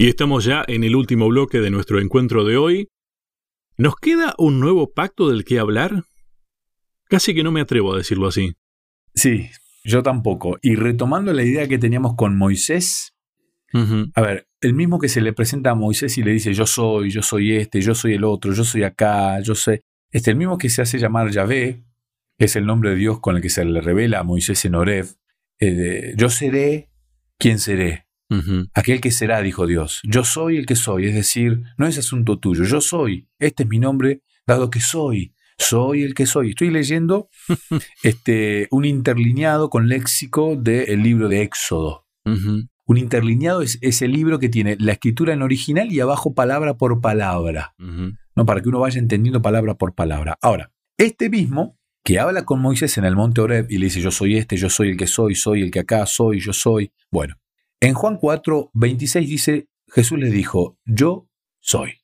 [0.00, 2.88] Y estamos ya en el último bloque de nuestro encuentro de hoy.
[3.76, 6.04] ¿Nos queda un nuevo pacto del que hablar?
[7.10, 8.54] Casi que no me atrevo a decirlo así.
[9.14, 9.50] Sí,
[9.84, 10.56] yo tampoco.
[10.62, 13.14] Y retomando la idea que teníamos con Moisés,
[13.74, 17.10] a ver, el mismo que se le presenta a Moisés y le dice yo soy,
[17.10, 19.82] yo soy este, yo soy el otro, yo soy acá, yo sé.
[20.10, 21.84] Este, el mismo que se hace llamar Yahvé,
[22.38, 24.76] que es el nombre de Dios con el que se le revela a Moisés en
[24.76, 25.08] Oreb,
[25.58, 26.88] eh, yo seré
[27.36, 28.06] quien seré.
[28.74, 30.00] Aquel que será, dijo Dios.
[30.04, 33.28] Yo soy el que soy, es decir, no es asunto tuyo, yo soy.
[33.38, 35.34] Este es mi nombre, dado que soy.
[35.58, 36.50] Soy el que soy.
[36.50, 37.28] Estoy leyendo
[38.02, 42.06] este, un interlineado con léxico del libro de Éxodo.
[42.24, 47.00] Un interlineado es ese libro que tiene la escritura en original y abajo palabra por
[47.00, 47.74] palabra.
[47.78, 48.46] ¿no?
[48.46, 50.38] Para que uno vaya entendiendo palabra por palabra.
[50.40, 54.10] Ahora, este mismo que habla con Moisés en el monte Oreb y le dice yo
[54.10, 56.92] soy este, yo soy el que soy, soy el que acá, soy, yo soy.
[57.10, 57.36] Bueno,
[57.80, 61.28] en Juan 4, 26 dice, Jesús les dijo, yo
[61.60, 62.02] soy.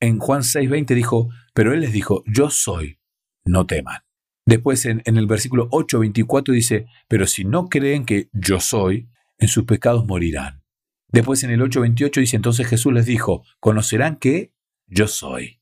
[0.00, 3.00] En Juan 6, 20 dijo, pero él les dijo, yo soy,
[3.44, 4.00] no teman.
[4.46, 9.08] Después en, en el versículo 8, 24 dice, pero si no creen que yo soy,
[9.38, 10.62] en sus pecados morirán.
[11.08, 14.52] Después en el 8, 28 dice, entonces Jesús les dijo, conocerán que
[14.86, 15.60] yo soy.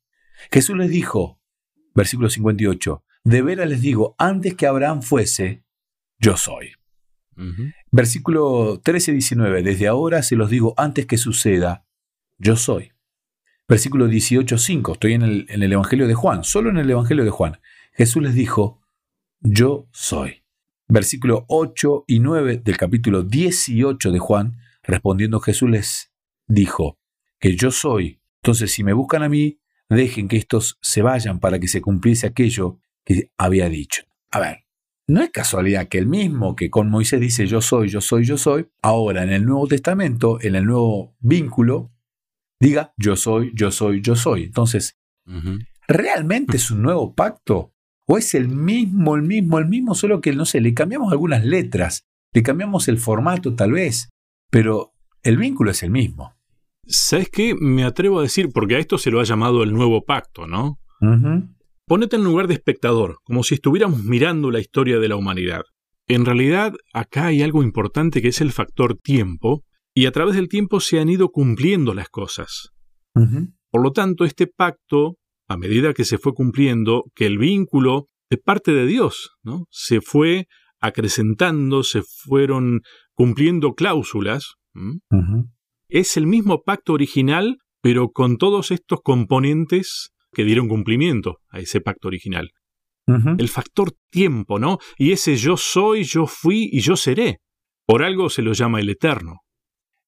[0.51, 1.41] Jesús les dijo,
[1.95, 5.65] versículo 58, de veras les digo, antes que Abraham fuese,
[6.19, 6.73] yo soy.
[7.91, 9.63] Versículo 13, 19.
[9.63, 11.85] Desde ahora se los digo antes que suceda,
[12.39, 12.93] yo soy.
[13.69, 14.93] Versículo 18, 5.
[14.93, 17.59] Estoy en el, Evangelio de Juan, solo en el Evangelio de Juan.
[17.93, 18.81] Jesús les dijo,
[19.41, 20.43] yo soy.
[20.89, 26.13] Versículo 8 y 9 del capítulo 18 de Juan, respondiendo Jesús les
[26.47, 26.99] dijo,
[27.39, 28.21] que yo soy.
[28.43, 32.27] Entonces, si me buscan a mí, dejen que estos se vayan para que se cumpliese
[32.27, 34.03] aquello que había dicho.
[34.31, 34.65] A ver,
[35.09, 38.37] no es casualidad que el mismo que con Moisés dice yo soy, yo soy, yo
[38.37, 41.91] soy, ahora en el Nuevo Testamento, en el nuevo vínculo,
[42.61, 44.45] diga yo soy, yo soy, yo soy.
[44.45, 44.99] Entonces,
[45.89, 47.73] ¿realmente es un nuevo pacto?
[48.07, 51.45] ¿O es el mismo, el mismo, el mismo, solo que, no sé, le cambiamos algunas
[51.45, 54.11] letras, le cambiamos el formato tal vez,
[54.51, 54.93] pero
[55.23, 56.35] el vínculo es el mismo?
[56.87, 57.55] ¿Sabes qué?
[57.55, 60.79] Me atrevo a decir, porque a esto se lo ha llamado el nuevo pacto, ¿no?
[61.89, 65.63] Ponete en lugar de espectador, como si estuviéramos mirando la historia de la humanidad.
[66.07, 70.49] En realidad, acá hay algo importante que es el factor tiempo, y a través del
[70.49, 72.69] tiempo se han ido cumpliendo las cosas.
[73.71, 75.17] Por lo tanto, este pacto,
[75.49, 79.65] a medida que se fue cumpliendo, que el vínculo de parte de Dios, ¿no?
[79.71, 80.47] Se fue
[80.81, 82.83] acrecentando, se fueron
[83.15, 84.57] cumpliendo cláusulas.
[85.89, 91.81] Es el mismo pacto original, pero con todos estos componentes que dieron cumplimiento a ese
[91.81, 92.51] pacto original.
[93.39, 94.79] El factor tiempo, ¿no?
[94.99, 97.41] Y ese yo soy, yo fui y yo seré.
[97.87, 99.41] Por algo se lo llama el eterno.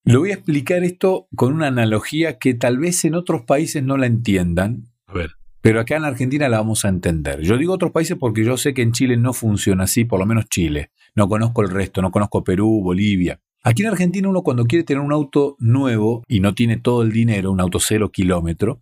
[0.03, 3.97] Lo voy a explicar esto con una analogía que tal vez en otros países no
[3.97, 4.83] la entiendan.
[5.07, 5.31] A ver.
[5.61, 7.41] Pero acá en Argentina la vamos a entender.
[7.41, 10.27] Yo digo otros países porque yo sé que en Chile no funciona así, por lo
[10.27, 10.91] menos Chile.
[11.15, 13.39] No conozco el resto, no conozco Perú, Bolivia.
[13.63, 17.11] Aquí en Argentina uno cuando quiere tener un auto nuevo y no tiene todo el
[17.11, 18.79] dinero, un auto cero kilómetro,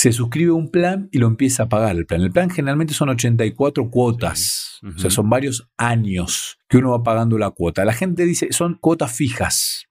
[0.00, 2.22] se suscribe un plan y lo empieza a pagar el plan.
[2.22, 7.36] El plan generalmente son 84 cuotas, o sea, son varios años que uno va pagando
[7.36, 7.84] la cuota.
[7.84, 9.88] La gente dice, son cuotas fijas,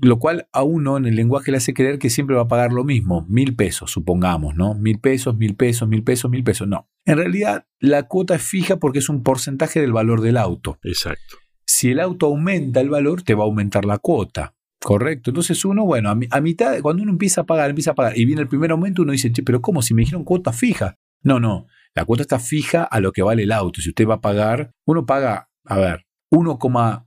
[0.00, 2.72] lo cual a uno en el lenguaje le hace creer que siempre va a pagar
[2.72, 4.72] lo mismo, mil pesos, supongamos, ¿no?
[4.72, 6.66] Mil pesos, mil pesos, mil pesos, mil pesos.
[6.66, 6.88] No.
[7.04, 10.78] En realidad, la cuota es fija porque es un porcentaje del valor del auto.
[10.82, 11.36] Exacto.
[11.66, 14.55] Si el auto aumenta el valor, te va a aumentar la cuota.
[14.86, 15.30] Correcto.
[15.30, 18.42] Entonces uno, bueno, a, mitad, cuando uno empieza a pagar, empieza a pagar, y viene
[18.42, 19.82] el primer aumento, uno dice, pero ¿cómo?
[19.82, 20.96] Si me dijeron cuota fija.
[21.24, 23.80] No, no, la cuota está fija a lo que vale el auto.
[23.80, 26.60] Si usted va a pagar, uno paga, a ver, 1,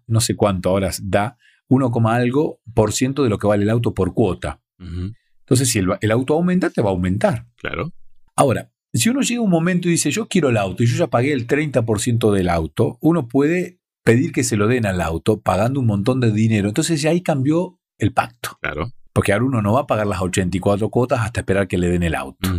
[0.08, 1.38] no sé cuánto horas da,
[1.70, 4.60] 1, algo por ciento de lo que vale el auto por cuota.
[4.78, 7.48] Entonces, si el, el, auto aumenta, te va a aumentar.
[7.56, 7.94] Claro.
[8.36, 10.98] Ahora, si uno llega a un momento y dice, yo quiero el auto y yo
[10.98, 13.79] ya pagué el 30% del auto, uno puede
[14.10, 16.68] pedir que se lo den al auto pagando un montón de dinero.
[16.68, 18.58] Entonces ya ahí cambió el pacto.
[18.60, 18.92] Claro.
[19.14, 22.02] Porque ahora uno no va a pagar las 84 cuotas hasta esperar que le den
[22.02, 22.50] el auto.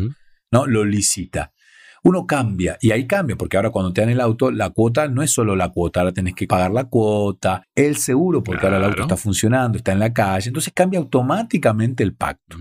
[0.53, 0.67] ¿No?
[0.67, 1.53] Lo licita.
[2.03, 5.23] Uno cambia, y ahí cambia, porque ahora cuando te dan el auto, la cuota no
[5.23, 8.85] es solo la cuota, ahora tenés que pagar la cuota, el seguro, porque ahora el
[8.85, 12.57] auto está funcionando, está en la calle, entonces cambia automáticamente el pacto.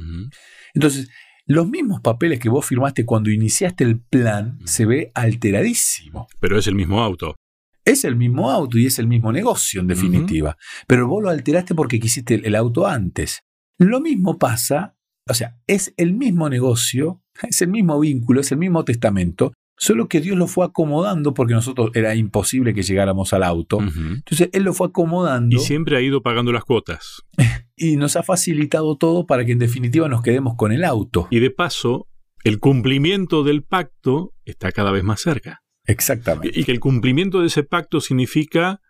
[0.74, 1.09] Entonces,
[1.45, 6.27] los mismos papeles que vos firmaste cuando iniciaste el plan se ve alteradísimo.
[6.41, 7.36] Pero es el mismo auto.
[7.85, 11.75] Es el mismo auto y es el mismo negocio en definitiva, pero vos lo alteraste
[11.75, 13.41] porque quisiste el auto antes.
[13.77, 14.95] Lo mismo pasa,
[15.27, 20.09] o sea, es el mismo negocio, es el mismo vínculo, es el mismo testamento, Solo
[20.09, 23.79] que Dios lo fue acomodando porque nosotros era imposible que llegáramos al auto.
[23.79, 25.55] Entonces Él lo fue acomodando.
[25.55, 27.23] Y siempre ha ido pagando las cuotas.
[27.77, 31.29] y nos ha facilitado todo para que en definitiva nos quedemos con el auto.
[31.31, 32.07] Y de paso,
[32.43, 35.61] el cumplimiento del pacto está cada vez más cerca.
[35.85, 36.57] Exactamente.
[36.57, 38.81] Y que el cumplimiento de ese pacto significa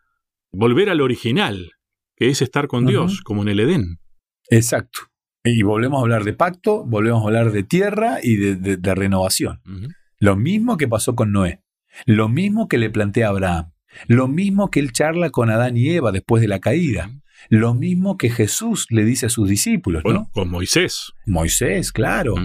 [0.51, 1.71] volver al original,
[2.15, 4.00] que es estar con Dios, como en el Edén.
[4.50, 5.00] Exacto.
[5.44, 9.62] Y volvemos a hablar de pacto, volvemos a hablar de tierra y de, renovación.
[10.19, 11.62] Lo mismo que pasó con Noé.
[12.06, 13.71] Lo mismo que le plantea Abraham.
[14.07, 17.09] Lo mismo que él charla con Adán y Eva después de la caída.
[17.50, 20.03] Lo mismo que Jesús le dice a sus discípulos.
[20.03, 21.13] Bueno, con Moisés.
[21.25, 22.36] Moisés, claro.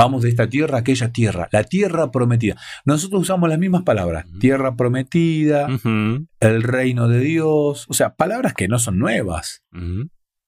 [0.00, 2.56] Vamos de esta tierra a aquella tierra, la tierra prometida.
[2.86, 5.68] Nosotros usamos las mismas palabras, tierra prometida,
[6.40, 9.62] el reino de Dios, o sea, palabras que no son nuevas.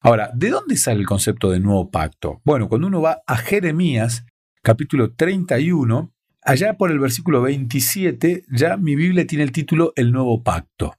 [0.00, 2.40] Ahora, ¿de dónde sale el concepto de nuevo pacto?
[2.46, 4.24] Bueno, cuando uno va a Jeremías,
[4.62, 10.42] capítulo 31, allá por el versículo 27, ya mi Biblia tiene el título El nuevo
[10.42, 10.94] pacto.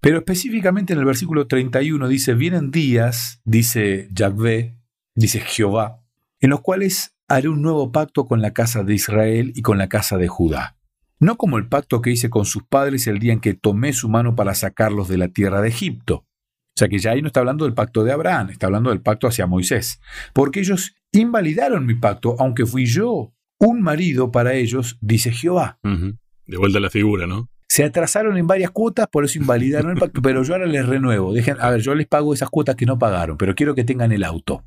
[0.00, 4.76] Pero específicamente en el versículo 31 dice, vienen días, dice Yahvé,
[5.16, 5.98] dice Jehová,
[6.38, 9.88] en los cuales haré un nuevo pacto con la casa de Israel y con la
[9.88, 10.76] casa de Judá.
[11.18, 14.08] No como el pacto que hice con sus padres el día en que tomé su
[14.08, 16.26] mano para sacarlos de la tierra de Egipto.
[16.74, 19.00] O sea que ya ahí no está hablando del pacto de Abraham, está hablando del
[19.00, 20.00] pacto hacia Moisés.
[20.34, 25.78] Porque ellos invalidaron mi pacto, aunque fui yo un marido para ellos, dice Jehová.
[26.46, 27.48] De vuelta a la figura, ¿no?
[27.68, 31.32] Se atrasaron en varias cuotas, por eso invalidaron el pacto, pero yo ahora les renuevo.
[31.32, 34.12] Dejen, a ver, yo les pago esas cuotas que no pagaron, pero quiero que tengan
[34.12, 34.64] el auto.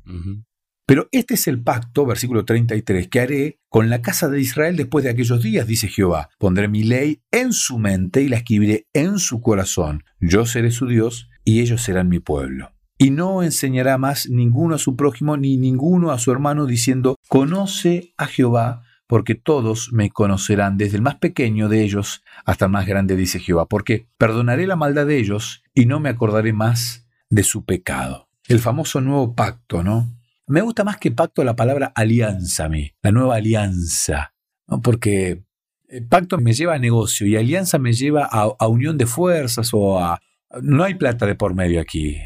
[0.86, 5.04] Pero este es el pacto, versículo 33, que haré con la casa de Israel después
[5.04, 6.30] de aquellos días, dice Jehová.
[6.38, 10.04] Pondré mi ley en su mente y la escribiré en su corazón.
[10.20, 12.70] Yo seré su Dios y ellos serán mi pueblo.
[12.98, 18.14] Y no enseñará más ninguno a su prójimo ni ninguno a su hermano diciendo, conoce
[18.16, 22.86] a Jehová, porque todos me conocerán, desde el más pequeño de ellos hasta el más
[22.86, 27.42] grande, dice Jehová, porque perdonaré la maldad de ellos y no me acordaré más de
[27.42, 28.28] su pecado.
[28.48, 30.15] El famoso nuevo pacto, ¿no?
[30.48, 34.32] Me gusta más que pacto la palabra alianza a mí, la nueva alianza,
[34.68, 34.80] ¿no?
[34.80, 35.44] porque
[35.88, 39.98] eh, pacto me lleva a negocio y alianza me lleva a, unión de fuerzas o
[39.98, 40.20] a...
[40.62, 42.18] No hay plata de por medio aquí.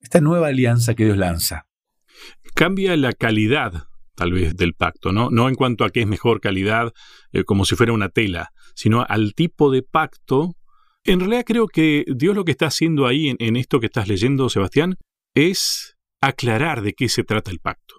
[0.00, 1.66] Esta nueva alianza que Dios lanza.
[2.54, 5.28] Cambia la calidad, tal vez, del pacto, ¿no?
[5.30, 6.92] No en cuanto a qué es mejor calidad,
[7.32, 10.56] eh, como si fuera una tela, sino al tipo de pacto.
[11.04, 14.48] En realidad creo que Dios lo que está haciendo ahí en esto que estás leyendo,
[14.48, 14.96] Sebastián,
[15.34, 15.91] es
[16.22, 17.96] aclarar de qué se trata el pacto.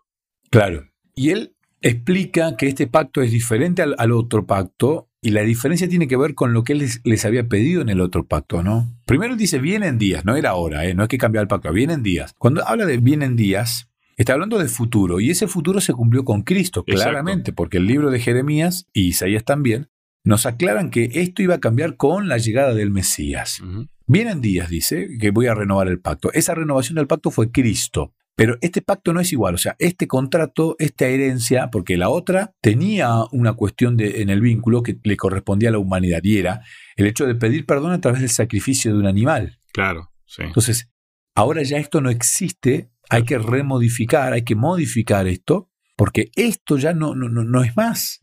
[0.49, 0.89] Claro.
[1.13, 6.07] Y él explica que este pacto es diferente al, otro pacto y la diferencia tiene
[6.07, 8.89] que ver con lo que él les, había pedido en el otro pacto, ¿no?
[9.05, 10.95] Primero dice vienen días, no era ahora, ¿eh?
[10.95, 12.33] no hay que cambiar el pacto, vienen días.
[12.39, 16.43] Cuando habla de vienen días, está hablando de futuro y ese futuro se cumplió con
[16.43, 19.89] Cristo, claramente, porque el libro de Jeremías y Isaías también
[20.23, 23.61] nos aclaran que esto iba a cambiar con la llegada del Mesías.
[24.05, 26.31] Vienen días, dice, que voy a renovar el pacto.
[26.33, 28.13] Esa renovación del pacto fue Cristo.
[28.35, 32.55] Pero este pacto no es igual, o sea, este contrato, esta herencia, porque la otra
[32.61, 36.63] tenía una cuestión de, en el vínculo que le correspondía a la humanidad y era
[36.95, 39.59] el hecho de pedir perdón a través del sacrificio de un animal.
[39.71, 40.41] Claro, sí.
[40.41, 40.89] Entonces,
[41.35, 46.93] ahora ya esto no existe, hay que remodificar, hay que modificar esto, porque esto ya
[46.93, 48.19] no, no, no, es más.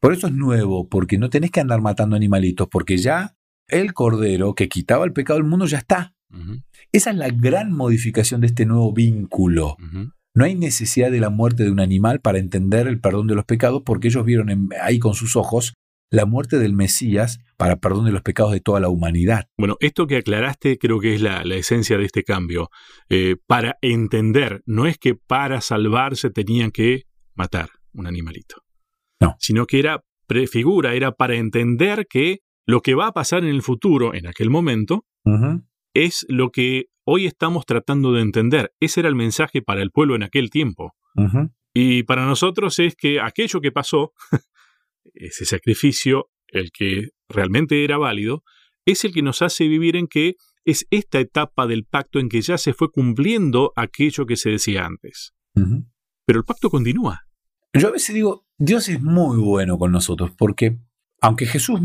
[0.00, 3.36] Por eso es nuevo, porque no tenés que andar matando animalitos, porque ya
[3.68, 6.14] el Cordero que quitaba el pecado del mundo ya está.
[6.92, 9.76] Esa es la gran modificación de este nuevo vínculo.
[10.34, 13.46] No hay necesidad de la muerte de un animal para entender el perdón de los
[13.46, 15.74] pecados, porque ellos vieron ahí con sus ojos
[16.10, 19.48] la muerte del Mesías para perdón de los pecados de toda la humanidad.
[19.56, 22.70] Bueno, esto que aclaraste creo que es la, esencia de este cambio.
[23.08, 27.04] Eh, para entender, no es que para salvarse tenían que
[27.34, 28.65] matar un animalito.
[29.20, 29.36] No.
[29.38, 33.62] Sino que era prefigura, era para entender que lo que va a pasar en el
[33.62, 35.06] futuro, en aquel momento,
[35.94, 38.72] es lo que hoy estamos tratando de entender.
[38.80, 40.94] Ese era el mensaje para el pueblo en aquel tiempo.
[41.72, 44.12] Y para nosotros es que aquello que pasó,
[45.14, 48.42] ese sacrificio, el que realmente era válido,
[48.84, 52.40] es el que nos hace vivir en que es esta etapa del pacto en que
[52.40, 55.32] ya se fue cumpliendo aquello que se decía antes.
[56.26, 57.22] Pero el pacto continúa.
[57.72, 60.78] Yo a veces digo, Dios es muy bueno con nosotros, porque
[61.20, 61.80] aunque Jesús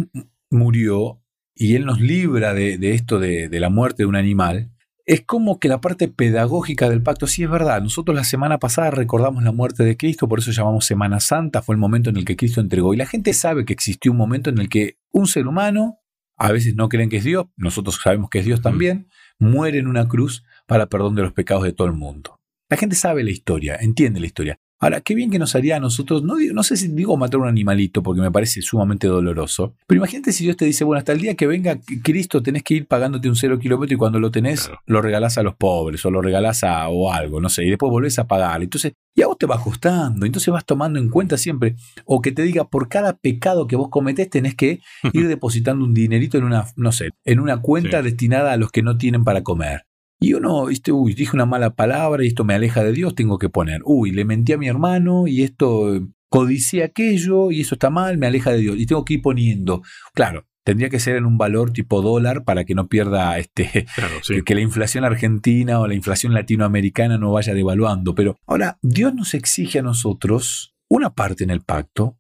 [0.50, 1.22] murió
[1.54, 4.72] y Él nos libra de, esto de, la muerte de un animal,
[5.06, 8.90] es como que la parte pedagógica del pacto, sí es verdad, nosotros la semana pasada
[8.90, 12.24] recordamos la muerte de Cristo, por eso llamamos Semana Santa, fue el momento en el
[12.24, 12.94] que Cristo entregó.
[12.94, 16.00] Y la gente sabe que existió un momento en el que un ser humano,
[16.38, 19.10] a veces no creen que es Dios, nosotros sabemos que es Dios también,
[19.40, 22.40] muere en una cruz para perdón de los pecados de todo el mundo.
[22.70, 24.60] La gente sabe la historia, entiende la historia.
[24.84, 27.48] Ahora, qué bien que nos haría a nosotros, no, no sé si digo matar un
[27.48, 31.22] animalito porque me parece sumamente doloroso, pero imagínate si Dios te dice, bueno, hasta el
[31.22, 34.72] día que venga Cristo tenés que ir pagándote un cero kilómetro y cuando lo tenés
[34.88, 37.92] lo regalás a los pobres o lo regalás a o algo, no sé, y después
[37.92, 38.64] volvés a pagar.
[38.64, 42.32] Entonces, y a vos te va costando, entonces vas tomando en cuenta siempre, o que
[42.32, 44.80] te diga, por cada pecado que vos cometés tenés que
[45.14, 48.82] ir depositando un dinerito en una, no sé, en una cuenta destinada a los que
[48.82, 49.86] no tienen para comer.
[50.24, 50.92] Y uno, ¿viste?
[50.92, 54.12] uy, dije una mala palabra y esto me aleja de Dios, tengo que poner, uy,
[54.12, 56.00] le mentí a mi hermano y esto
[56.30, 58.78] codicié aquello y eso está mal, me aleja de Dios.
[58.78, 59.82] Y tengo que ir poniendo,
[60.14, 63.88] claro, tendría que ser en un valor tipo dólar para que no pierda este
[64.46, 68.14] que la inflación argentina o la inflación latinoamericana no vaya devaluando.
[68.14, 72.20] Pero ahora, Dios nos exige a nosotros una parte en el pacto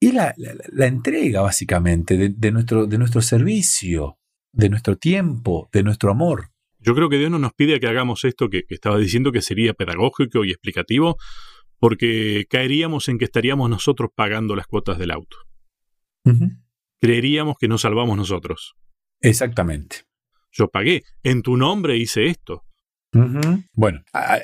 [0.00, 4.18] y la, la, entrega básicamente de, nuestro, de nuestro servicio,
[4.52, 6.50] de nuestro tiempo, de nuestro amor.
[6.86, 9.74] Yo creo que Dios no nos pide que hagamos esto que, estaba diciendo que sería
[9.74, 11.16] pedagógico y explicativo,
[11.80, 15.36] porque caeríamos en que estaríamos nosotros pagando las cuotas del auto.
[17.00, 18.74] Creeríamos que nos salvamos nosotros.
[19.20, 20.04] Exactamente.
[20.52, 22.62] Yo pagué, en tu nombre hice esto.
[23.72, 24.02] Bueno,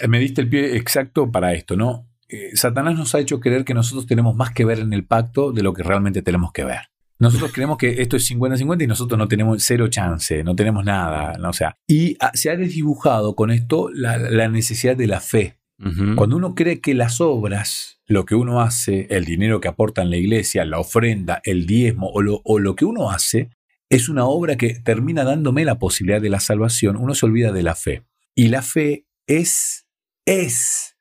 [0.08, 2.08] me diste el pie exacto para esto, ¿no?
[2.28, 5.52] Eh, Satanás nos ha hecho creer que nosotros tenemos más que ver en el pacto
[5.52, 6.91] de lo que realmente tenemos que ver.
[7.22, 11.38] Nosotros creemos que esto es 50-50 y nosotros no tenemos cero chance, no tenemos nada.
[11.48, 15.58] O sea, y ah, se ha desdibujado con esto la, necesidad de la fe.
[16.16, 20.10] Cuando uno cree que las obras, lo que uno hace, el dinero que aporta en
[20.10, 23.50] la iglesia, la ofrenda, el diezmo o lo, o lo que uno hace,
[23.88, 27.62] es una obra que termina dándome la posibilidad de la salvación, uno se olvida de
[27.62, 28.04] la fe.
[28.34, 29.86] Y la fe es,
[30.24, 30.96] es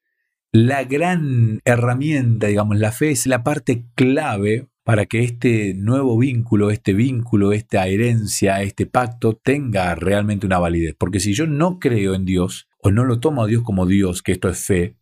[0.52, 6.72] la gran herramienta, digamos, la fe es la parte clave para que este nuevo vínculo,
[6.72, 10.96] este vínculo, esta herencia, este pacto tenga realmente una validez.
[10.98, 14.22] Porque si yo no creo en Dios o no lo tomo a Dios como Dios,
[14.22, 14.98] que esto es fe,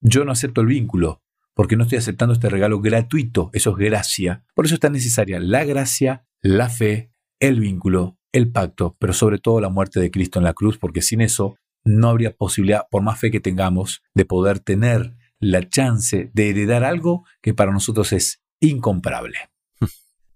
[0.00, 1.22] yo no acepto el vínculo,
[1.54, 4.44] porque no estoy aceptando este regalo gratuito, eso es gracia.
[4.54, 9.38] Por eso es tan necesaria la gracia, la fe, el vínculo, el pacto, pero sobre
[9.38, 13.02] todo la muerte de Cristo en la cruz, porque sin eso no habría posibilidad, por
[13.02, 18.12] más fe que tengamos, de poder tener la chance de heredar algo que para nosotros
[18.12, 19.38] es incomparable.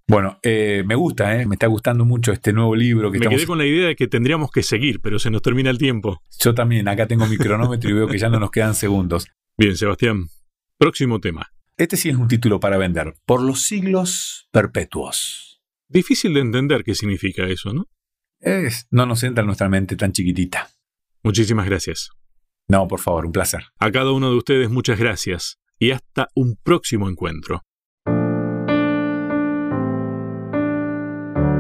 [0.09, 3.47] Bueno, eh, me gusta, eh, me está gustando mucho este nuevo libro que Me quedé
[3.47, 6.23] con la idea de que tendríamos que seguir, pero se nos termina el tiempo.
[6.41, 9.29] Yo también, acá tengo mi cronómetro y veo que ya no nos quedan segundos.
[9.59, 10.29] Bien, Sebastián.
[10.79, 11.53] Próximo tema.
[11.77, 13.17] Este sí es un título para vender.
[13.27, 15.61] Por los siglos perpetuos.
[15.89, 17.87] Difícil de entender qué significa eso, ¿no?
[18.41, 20.71] Es, no nos entra en nuestra mente tan chiquitita.
[21.23, 22.11] Muchísimas gracias.
[22.67, 23.65] No, por favor, un placer.
[23.79, 27.63] A cada uno de ustedes muchas gracias y hasta un próximo encuentro.